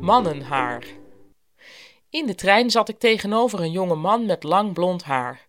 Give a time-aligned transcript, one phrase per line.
[0.00, 0.84] Mannenhaar.
[2.10, 5.46] In de trein zat ik tegenover een jonge man met lang blond haar.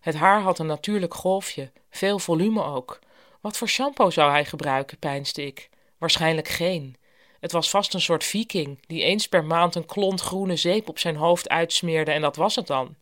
[0.00, 2.98] Het haar had een natuurlijk golfje, veel volume ook.
[3.40, 5.68] Wat voor shampoo zou hij gebruiken, peinsde ik.
[5.98, 6.96] Waarschijnlijk geen.
[7.40, 10.98] Het was vast een soort viking die eens per maand een klont groene zeep op
[10.98, 12.96] zijn hoofd uitsmeerde en dat was het dan.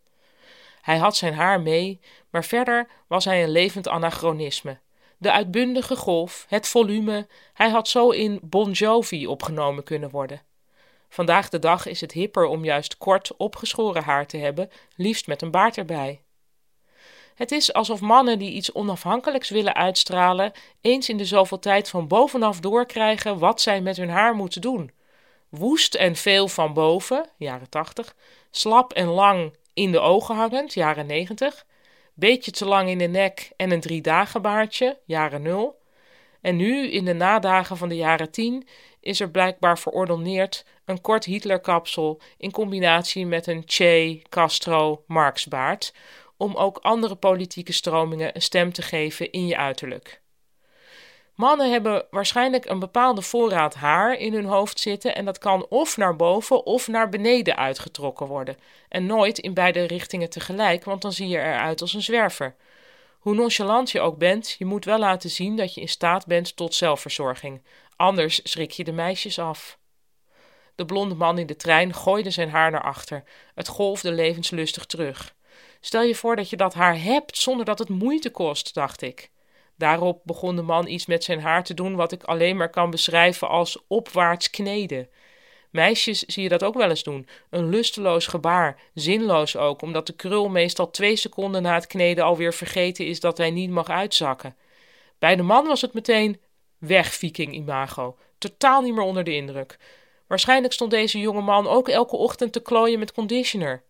[0.80, 2.00] Hij had zijn haar mee,
[2.30, 4.78] maar verder was hij een levend anachronisme.
[5.20, 10.42] De uitbundige golf, het volume, hij had zo in Bon Jovi opgenomen kunnen worden.
[11.08, 15.42] Vandaag de dag is het hipper om juist kort, opgeschoren haar te hebben, liefst met
[15.42, 16.20] een baard erbij.
[17.34, 22.08] Het is alsof mannen die iets onafhankelijks willen uitstralen, eens in de zoveel tijd van
[22.08, 24.90] bovenaf doorkrijgen wat zij met hun haar moeten doen.
[25.48, 28.14] Woest en veel van boven, jaren 80,
[28.50, 31.66] slap en lang in de ogen hangend, jaren 90,
[32.18, 35.78] beetje te lang in de nek en een drie dagen baardje, jaren 0.
[36.40, 38.68] En nu, in de nadagen van de jaren 10,
[39.00, 45.94] is er blijkbaar verordoneerd een kort Hitlerkapsel in combinatie met een Che, Castro, Marx-baard,
[46.36, 50.20] om ook andere politieke stromingen een stem te geven in je uiterlijk.
[51.38, 55.96] Mannen hebben waarschijnlijk een bepaalde voorraad haar in hun hoofd zitten en dat kan of
[55.96, 58.56] naar boven of naar beneden uitgetrokken worden.
[58.88, 62.54] En nooit in beide richtingen tegelijk, want dan zie je eruit als een zwerver.
[63.18, 66.56] Hoe nonchalant je ook bent, je moet wel laten zien dat je in staat bent
[66.56, 67.62] tot zelfverzorging.
[67.96, 69.78] Anders schrik je de meisjes af.
[70.74, 73.24] De blonde man in de trein gooide zijn haar naar achter.
[73.54, 75.34] Het golfde levenslustig terug.
[75.80, 79.30] Stel je voor dat je dat haar hebt zonder dat het moeite kost, dacht ik.
[79.78, 82.90] Daarop begon de man iets met zijn haar te doen wat ik alleen maar kan
[82.90, 85.08] beschrijven als opwaarts kneden.
[85.70, 87.28] Meisjes zie je dat ook wel eens doen.
[87.50, 92.54] Een lusteloos gebaar, zinloos ook, omdat de krul meestal twee seconden na het kneden alweer
[92.54, 94.56] vergeten is dat hij niet mag uitzakken.
[95.18, 96.40] Bij de man was het meteen
[96.78, 98.16] weg, viking imago.
[98.38, 99.78] Totaal niet meer onder de indruk.
[100.26, 103.82] Waarschijnlijk stond deze jonge man ook elke ochtend te klooien met conditioner.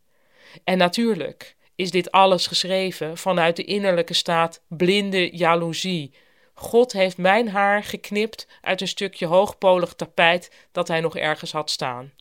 [0.64, 6.14] En natuurlijk, is dit alles geschreven vanuit de innerlijke staat blinde jaloezie.
[6.54, 11.70] God heeft mijn haar geknipt uit een stukje hoogpolig tapijt dat hij nog ergens had
[11.70, 12.12] staan.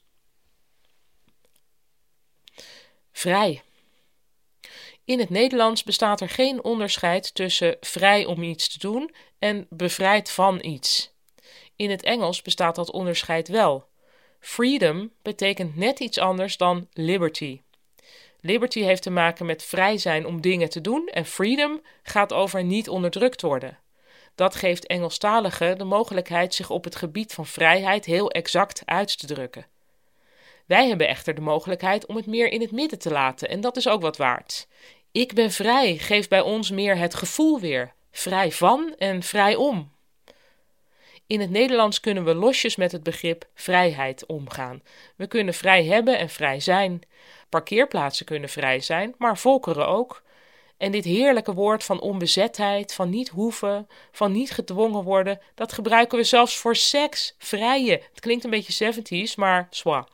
[3.12, 3.62] Vrij.
[5.06, 10.32] In het Nederlands bestaat er geen onderscheid tussen vrij om iets te doen en bevrijd
[10.32, 11.12] van iets.
[11.76, 13.88] In het Engels bestaat dat onderscheid wel.
[14.40, 17.62] Freedom betekent net iets anders dan liberty.
[18.48, 22.64] Liberty heeft te maken met vrij zijn om dingen te doen en freedom gaat over
[22.64, 23.78] niet onderdrukt worden.
[24.36, 29.28] Dat geeft Engelstaligen de mogelijkheid zich op het gebied van vrijheid heel exact uit te
[29.28, 29.66] drukken.
[30.66, 33.78] Wij hebben echter de mogelijkheid om het meer in het midden te laten en dat
[33.78, 34.68] is ook wat waard.
[35.12, 39.92] Ik ben vrij geeft bij ons meer het gevoel weer, vrij van en vrij om.
[41.28, 44.82] In het Nederlands kunnen we losjes met het begrip vrijheid omgaan.
[45.16, 47.02] We kunnen vrij hebben en vrij zijn.
[47.50, 50.24] Parkeerplaatsen kunnen vrij zijn, maar volkeren ook.
[50.78, 56.18] En dit heerlijke woord van onbezetheid, van niet hoeven, van niet gedwongen worden, dat gebruiken
[56.18, 57.92] we zelfs voor seks, vrije.
[57.92, 60.08] Het klinkt een beetje 70s, maar zwa.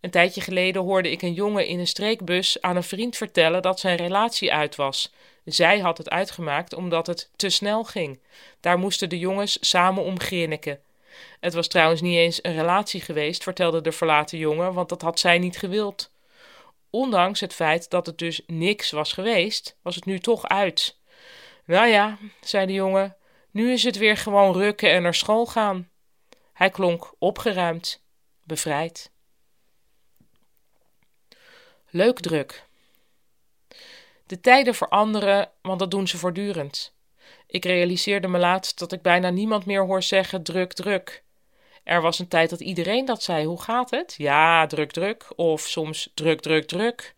[0.00, 3.80] Een tijdje geleden hoorde ik een jongen in een streekbus aan een vriend vertellen dat
[3.80, 5.12] zijn relatie uit was.
[5.44, 8.20] Zij had het uitgemaakt omdat het te snel ging.
[8.60, 10.80] Daar moesten de jongens samen om grinniken.
[11.40, 15.18] Het was trouwens niet eens een relatie geweest, vertelde de verlaten jongen, want dat had
[15.18, 16.10] zij niet gewild.
[16.90, 20.98] Ondanks het feit dat het dus niks was geweest, was het nu toch uit.
[21.64, 23.16] Nou ja, zei de jongen,
[23.50, 25.90] nu is het weer gewoon rukken en naar school gaan.
[26.52, 28.02] Hij klonk opgeruimd,
[28.44, 29.10] bevrijd.
[31.90, 32.64] Leuk druk.
[34.26, 36.94] De tijden veranderen, want dat doen ze voortdurend.
[37.46, 41.24] Ik realiseerde me laatst dat ik bijna niemand meer hoor zeggen druk, druk.
[41.90, 43.46] Er was een tijd dat iedereen dat zei.
[43.46, 44.14] Hoe gaat het?
[44.18, 45.26] Ja, druk, druk.
[45.36, 47.14] Of soms druk, druk, druk.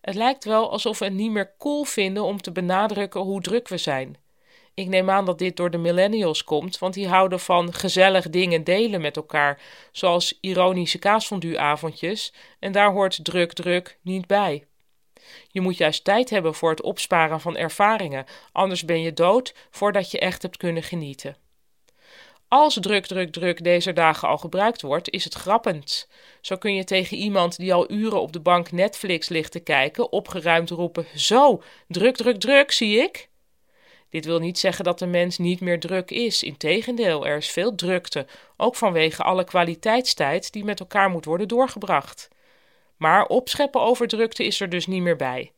[0.00, 3.68] Het lijkt wel alsof we het niet meer cool vinden om te benadrukken hoe druk
[3.68, 4.16] we zijn.
[4.74, 8.64] Ik neem aan dat dit door de millennials komt, want die houden van gezellig dingen
[8.64, 9.60] delen met elkaar,
[9.92, 14.64] zoals ironische kaasfondue-avondjes, en daar hoort druk, druk niet bij.
[15.48, 20.10] Je moet juist tijd hebben voor het opsparen van ervaringen, anders ben je dood voordat
[20.10, 21.39] je echt hebt kunnen genieten.
[22.50, 26.08] Als druk, druk, druk deze dagen al gebruikt wordt, is het grappend.
[26.40, 30.12] Zo kun je tegen iemand die al uren op de bank Netflix ligt te kijken,
[30.12, 33.28] opgeruimd roepen: Zo, druk, druk, druk, zie ik.
[34.08, 36.42] Dit wil niet zeggen dat de mens niet meer druk is.
[36.42, 38.26] Integendeel, er is veel drukte,
[38.56, 42.28] ook vanwege alle kwaliteitstijd die met elkaar moet worden doorgebracht.
[42.96, 45.52] Maar opscheppen over drukte is er dus niet meer bij.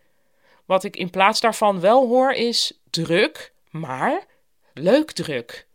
[0.64, 4.26] Wat ik in plaats daarvan wel hoor is druk, maar
[4.74, 5.70] leuk druk.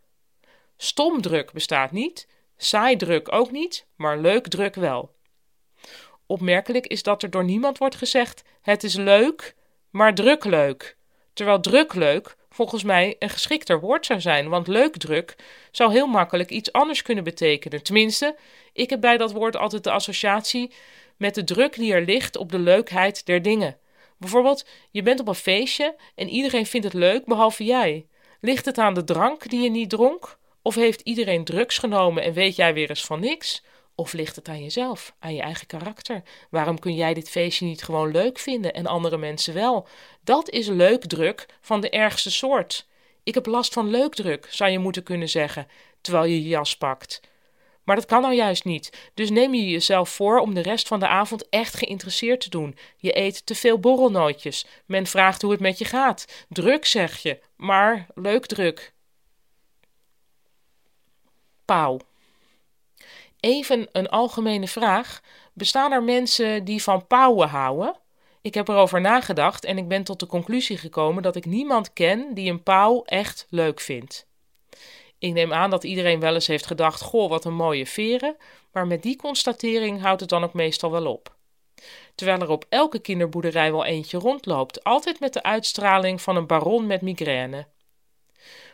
[0.80, 5.14] Stomdruk bestaat niet, saaidruk ook niet, maar leuk druk wel.
[6.26, 9.54] Opmerkelijk is dat er door niemand wordt gezegd: het is leuk,
[9.90, 10.96] maar druk leuk.
[11.32, 15.36] Terwijl druk leuk volgens mij een geschikter woord zou zijn, want leuk druk
[15.70, 17.82] zou heel makkelijk iets anders kunnen betekenen.
[17.82, 18.36] Tenminste,
[18.72, 20.72] ik heb bij dat woord altijd de associatie
[21.16, 23.78] met de druk die er ligt op de leukheid der dingen.
[24.16, 28.06] Bijvoorbeeld, je bent op een feestje en iedereen vindt het leuk behalve jij.
[28.40, 30.37] Ligt het aan de drank die je niet dronk?
[30.68, 33.62] Of heeft iedereen drugs genomen en weet jij weer eens van niks?
[33.94, 36.22] Of ligt het aan jezelf, aan je eigen karakter?
[36.50, 39.88] Waarom kun jij dit feestje niet gewoon leuk vinden en andere mensen wel?
[40.24, 42.86] Dat is leukdruk van de ergste soort.
[43.22, 45.68] Ik heb last van leukdruk, zou je moeten kunnen zeggen,
[46.00, 47.20] terwijl je je jas pakt.
[47.84, 49.10] Maar dat kan nou juist niet.
[49.14, 52.76] Dus neem je jezelf voor om de rest van de avond echt geïnteresseerd te doen.
[52.96, 54.66] Je eet te veel borrelnootjes.
[54.86, 56.44] Men vraagt hoe het met je gaat.
[56.48, 58.96] Druk zeg je, maar leuk druk.
[61.68, 61.98] Pauw.
[63.40, 65.20] Even een algemene vraag.
[65.52, 67.96] Bestaan er mensen die van pauwen houden?
[68.40, 72.34] Ik heb erover nagedacht en ik ben tot de conclusie gekomen dat ik niemand ken
[72.34, 74.26] die een pauw echt leuk vindt.
[75.18, 78.36] Ik neem aan dat iedereen wel eens heeft gedacht: goh, wat een mooie veren,
[78.72, 81.36] maar met die constatering houdt het dan ook meestal wel op.
[82.14, 86.86] Terwijl er op elke kinderboerderij wel eentje rondloopt, altijd met de uitstraling van een baron
[86.86, 87.66] met migraine.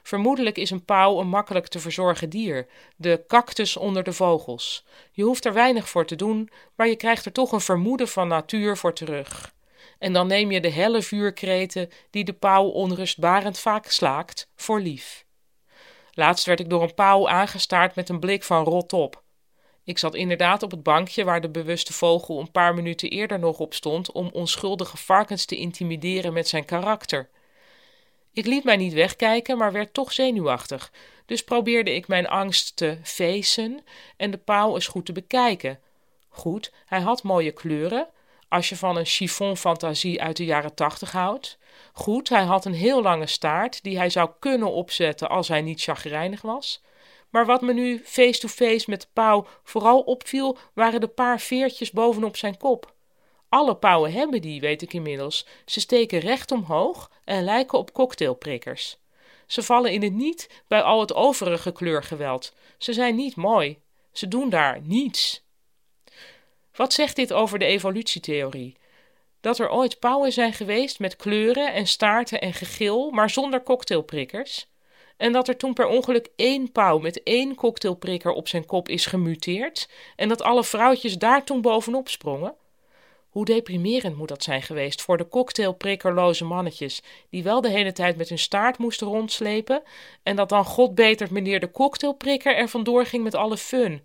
[0.04, 2.66] Vermoedelijk is een pauw een makkelijk te verzorgen dier,
[2.96, 4.84] de cactus onder de vogels.
[5.12, 8.28] Je hoeft er weinig voor te doen, maar je krijgt er toch een vermoeden van
[8.28, 9.54] natuur voor terug.
[9.98, 15.24] En dan neem je de helle vuurkreten die de pauw onrustbarend vaak slaakt, voor lief.
[16.12, 19.22] Laatst werd ik door een pauw aangestaard met een blik van rot op.
[19.84, 23.58] Ik zat inderdaad op het bankje waar de bewuste vogel een paar minuten eerder nog
[23.58, 27.30] op stond om onschuldige varkens te intimideren met zijn karakter.
[28.34, 30.92] Ik liet mij niet wegkijken, maar werd toch zenuwachtig.
[31.26, 33.84] Dus probeerde ik mijn angst te feesten
[34.16, 35.80] en de pauw eens goed te bekijken.
[36.28, 38.08] Goed, hij had mooie kleuren,
[38.48, 41.58] als je van een chiffon-fantasie uit de jaren tachtig houdt.
[41.92, 45.82] Goed, hij had een heel lange staart die hij zou kunnen opzetten als hij niet
[45.82, 46.82] chagrijnig was.
[47.30, 52.36] Maar wat me nu face-to-face met de pauw vooral opviel, waren de paar veertjes bovenop
[52.36, 52.93] zijn kop.
[53.54, 55.46] Alle pauwen hebben die, weet ik inmiddels.
[55.64, 58.96] Ze steken recht omhoog en lijken op cocktailprikkers.
[59.46, 62.52] Ze vallen in het niet bij al het overige kleurgeweld.
[62.78, 63.78] Ze zijn niet mooi.
[64.12, 65.42] Ze doen daar niets.
[66.74, 68.76] Wat zegt dit over de evolutietheorie?
[69.40, 74.66] Dat er ooit pauwen zijn geweest met kleuren en staarten en gegil, maar zonder cocktailprikkers?
[75.16, 79.06] En dat er toen per ongeluk één pauw met één cocktailprikker op zijn kop is
[79.06, 82.54] gemuteerd en dat alle vrouwtjes daar toen bovenop sprongen?
[83.34, 88.16] Hoe deprimerend moet dat zijn geweest voor de cocktailprikkerloze mannetjes, die wel de hele tijd
[88.16, 89.82] met hun staart moesten rondslepen,
[90.22, 94.02] en dat dan God beter meneer de cocktailprikker er vandoor ging met alle fun.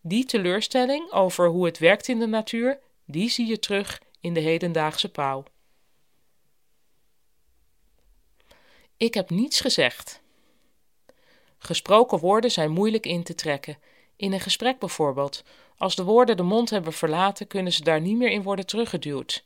[0.00, 4.40] Die teleurstelling over hoe het werkt in de natuur, die zie je terug in de
[4.40, 5.44] hedendaagse pauw.
[8.96, 10.20] Ik heb niets gezegd.
[11.58, 13.78] Gesproken woorden zijn moeilijk in te trekken.
[14.20, 15.42] In een gesprek bijvoorbeeld,
[15.76, 19.44] als de woorden de mond hebben verlaten, kunnen ze daar niet meer in worden teruggeduwd.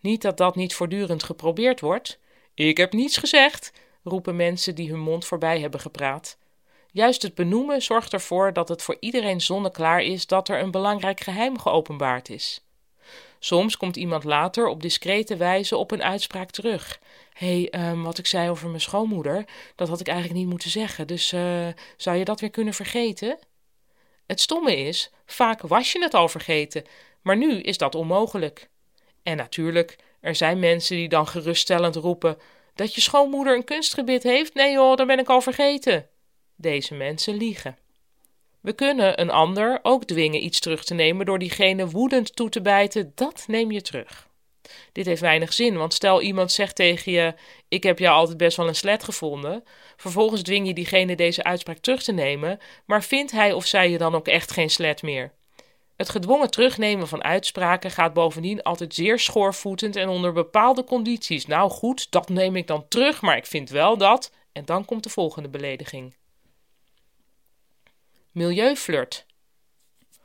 [0.00, 2.18] Niet dat dat niet voortdurend geprobeerd wordt.
[2.54, 3.72] Ik heb niets gezegd,
[4.02, 6.38] roepen mensen die hun mond voorbij hebben gepraat.
[6.90, 11.20] Juist het benoemen zorgt ervoor dat het voor iedereen zonneklaar is dat er een belangrijk
[11.20, 12.64] geheim geopenbaard is.
[13.38, 17.00] Soms komt iemand later op discrete wijze op een uitspraak terug.
[17.32, 19.44] Hé, hey, um, wat ik zei over mijn schoonmoeder,
[19.76, 21.66] dat had ik eigenlijk niet moeten zeggen, dus uh,
[21.96, 23.38] zou je dat weer kunnen vergeten?
[24.30, 26.84] Het stomme is, vaak was je het al vergeten,
[27.22, 28.68] maar nu is dat onmogelijk.
[29.22, 32.38] En natuurlijk, er zijn mensen die dan geruststellend roepen:
[32.74, 34.54] dat je schoonmoeder een kunstgebit heeft?
[34.54, 36.08] Nee joh, dat ben ik al vergeten.
[36.56, 37.76] Deze mensen liegen.
[38.60, 42.60] We kunnen een ander ook dwingen iets terug te nemen door diegene woedend toe te
[42.60, 44.28] bijten: dat neem je terug.
[44.92, 47.34] Dit heeft weinig zin, want stel iemand zegt tegen je:
[47.68, 49.64] Ik heb jou altijd best wel een slet gevonden.
[49.96, 53.98] Vervolgens dwing je diegene deze uitspraak terug te nemen, maar vindt hij of zij je
[53.98, 55.32] dan ook echt geen slet meer?
[56.00, 61.46] Het gedwongen terugnemen van uitspraken gaat bovendien altijd zeer schoorvoetend en onder bepaalde condities.
[61.46, 64.32] Nou goed, dat neem ik dan terug, maar ik vind wel dat.
[64.52, 66.16] En dan komt de volgende belediging.
[68.30, 69.26] Milieuflirt.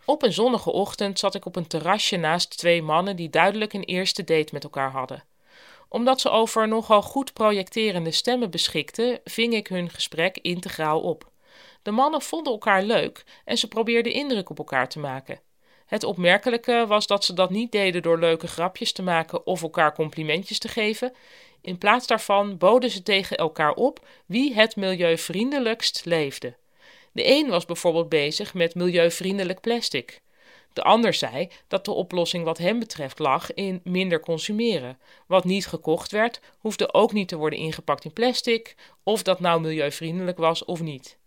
[0.05, 3.83] Op een zonnige ochtend zat ik op een terrasje naast twee mannen die duidelijk een
[3.83, 5.23] eerste date met elkaar hadden.
[5.89, 11.31] Omdat ze over nogal goed projecterende stemmen beschikten, ving ik hun gesprek integraal op.
[11.81, 15.39] De mannen vonden elkaar leuk en ze probeerden indruk op elkaar te maken.
[15.85, 19.93] Het opmerkelijke was dat ze dat niet deden door leuke grapjes te maken of elkaar
[19.93, 21.13] complimentjes te geven.
[21.61, 26.55] In plaats daarvan boden ze tegen elkaar op wie het milieuvriendelijkst leefde.
[27.15, 30.21] De een was bijvoorbeeld bezig met milieuvriendelijk plastic.
[30.73, 34.99] De ander zei dat de oplossing wat hem betreft lag in minder consumeren.
[35.27, 39.61] Wat niet gekocht werd, hoefde ook niet te worden ingepakt in plastic, of dat nou
[39.61, 41.17] milieuvriendelijk was of niet.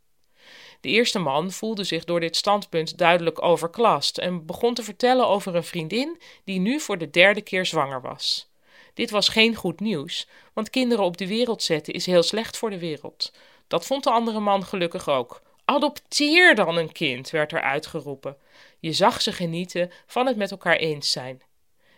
[0.80, 5.54] De eerste man voelde zich door dit standpunt duidelijk overklast en begon te vertellen over
[5.54, 8.48] een vriendin die nu voor de derde keer zwanger was.
[8.94, 12.70] Dit was geen goed nieuws, want kinderen op de wereld zetten is heel slecht voor
[12.70, 13.32] de wereld.
[13.66, 15.46] Dat vond de andere man gelukkig ook.
[15.68, 18.36] Adopteer dan een kind, werd er uitgeroepen.
[18.78, 21.42] Je zag ze genieten van het met elkaar eens zijn.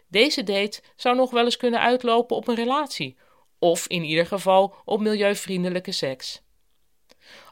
[0.08, 3.16] Deze date zou nog wel eens kunnen uitlopen op een relatie,
[3.58, 6.42] of in ieder geval op milieuvriendelijke seks.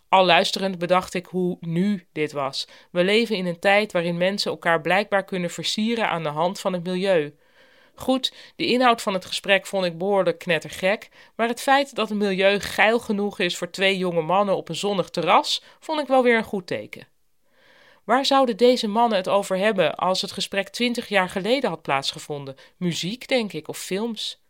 [0.08, 2.68] Al luisterend bedacht ik hoe nu dit was.
[2.90, 6.72] We leven in een tijd waarin mensen elkaar blijkbaar kunnen versieren aan de hand van
[6.72, 7.34] het milieu.
[7.98, 12.18] Goed, de inhoud van het gesprek vond ik behoorlijk knettergek, maar het feit dat het
[12.18, 16.22] milieu geil genoeg is voor twee jonge mannen op een zonnig terras, vond ik wel
[16.22, 17.06] weer een goed teken.
[18.04, 22.56] Waar zouden deze mannen het over hebben als het gesprek twintig jaar geleden had plaatsgevonden?
[22.76, 24.40] Muziek, denk ik, of films.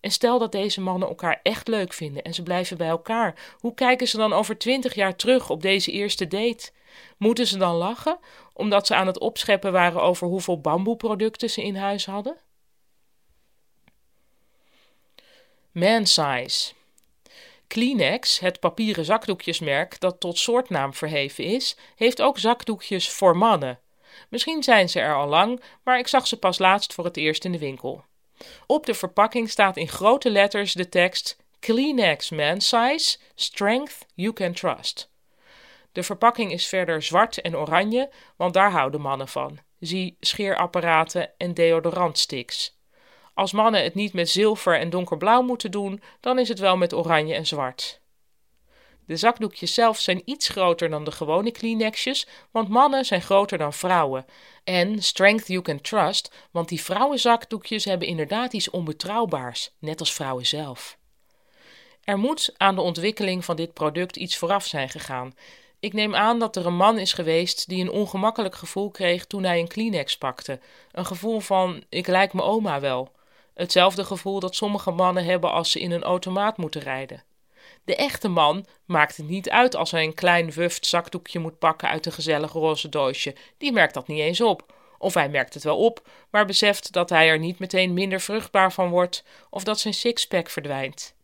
[0.00, 3.54] En stel dat deze mannen elkaar echt leuk vinden en ze blijven bij elkaar.
[3.58, 6.70] Hoe kijken ze dan over twintig jaar terug op deze eerste date?
[7.18, 8.18] Moeten ze dan lachen
[8.52, 12.36] omdat ze aan het opscheppen waren over hoeveel bamboeproducten ze in huis hadden?
[15.74, 16.72] Man size.
[17.66, 23.80] Kleenex, het papieren zakdoekjesmerk dat tot soortnaam verheven is, heeft ook zakdoekjes voor mannen.
[24.28, 27.44] Misschien zijn ze er al lang, maar ik zag ze pas laatst voor het eerst
[27.44, 28.04] in de winkel.
[28.66, 34.52] Op de verpakking staat in grote letters de tekst Kleenex Man Size Strength You Can
[34.52, 35.10] Trust.
[35.92, 39.58] De verpakking is verder zwart en oranje, want daar houden mannen van.
[39.80, 42.74] Zie scheerapparaten en deodorantsticks.
[43.34, 46.94] Als mannen het niet met zilver en donkerblauw moeten doen, dan is het wel met
[46.94, 48.00] oranje en zwart.
[49.06, 53.72] De zakdoekjes zelf zijn iets groter dan de gewone Kleenexjes, want mannen zijn groter dan
[53.72, 54.26] vrouwen.
[54.64, 60.46] En strength you can trust, want die vrouwenzakdoekjes hebben inderdaad iets onbetrouwbaars, net als vrouwen
[60.46, 60.98] zelf.
[62.04, 65.34] Er moet aan de ontwikkeling van dit product iets vooraf zijn gegaan.
[65.80, 69.44] Ik neem aan dat er een man is geweest die een ongemakkelijk gevoel kreeg toen
[69.44, 70.60] hij een Kleenex pakte.
[70.92, 73.12] Een gevoel van: ik lijk mijn oma wel.
[73.54, 77.22] Hetzelfde gevoel dat sommige mannen hebben als ze in een automaat moeten rijden.
[77.84, 81.88] De echte man maakt het niet uit als hij een klein wuft zakdoekje moet pakken
[81.88, 83.34] uit een gezellig roze doosje.
[83.58, 84.72] Die merkt dat niet eens op.
[84.98, 88.72] Of hij merkt het wel op, maar beseft dat hij er niet meteen minder vruchtbaar
[88.72, 91.14] van wordt of dat zijn sixpack verdwijnt.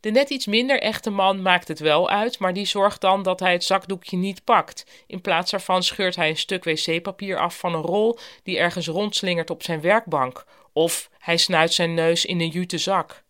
[0.00, 3.40] De net iets minder echte man maakt het wel uit, maar die zorgt dan dat
[3.40, 4.86] hij het zakdoekje niet pakt.
[5.06, 9.50] In plaats daarvan scheurt hij een stuk wc-papier af van een rol die ergens rondslingert
[9.50, 10.44] op zijn werkbank.
[10.72, 13.22] Of hij snuit zijn neus in een jute zak.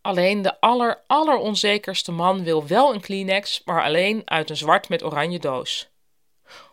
[0.00, 5.04] Alleen de aller, alleronzekerste man wil wel een Kleenex, maar alleen uit een zwart met
[5.04, 5.88] oranje doos.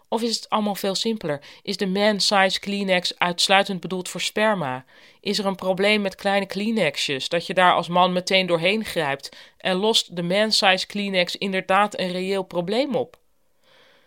[0.08, 1.42] Of is het allemaal veel simpeler?
[1.62, 4.86] Is de man-size Kleenex uitsluitend bedoeld voor sperma?
[5.20, 9.30] Is er een probleem met kleine Kleenexjes, dat je daar als man meteen doorheen grijpt
[9.58, 13.22] en lost de man-size Kleenex inderdaad een reëel probleem op?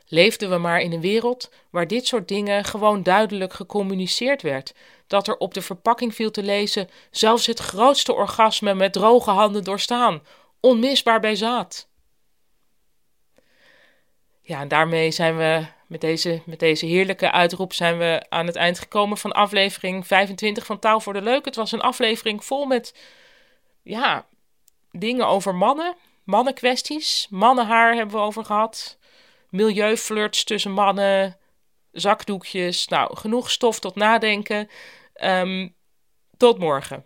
[0.09, 4.75] Leefden we maar in een wereld waar dit soort dingen gewoon duidelijk gecommuniceerd werd,
[5.07, 9.65] dat er op de verpakking viel te lezen: zelfs het grootste orgasme met droge handen
[9.65, 10.23] doorstaan,
[10.61, 11.89] onmisbaar bij zaad.
[14.41, 18.57] Ja, en daarmee zijn we met deze, met deze heerlijke uitroep zijn we aan het
[18.57, 21.45] eind gekomen van aflevering 25 van Taal voor de Leuk.
[21.45, 22.95] Het was een aflevering vol met
[23.83, 24.27] ja,
[24.91, 27.27] dingen over mannen, mannenkwesties.
[27.31, 28.99] Mannenhaar hebben we over gehad.
[29.50, 31.38] Milieuflirts tussen mannen,
[31.93, 32.88] zakdoekjes.
[32.88, 34.69] Nou, genoeg stof tot nadenken.
[35.15, 35.75] Um,
[36.37, 37.05] tot morgen.